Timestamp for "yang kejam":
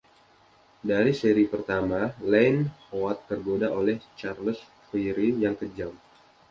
5.43-5.91